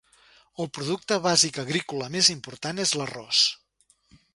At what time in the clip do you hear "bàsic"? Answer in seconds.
1.27-1.61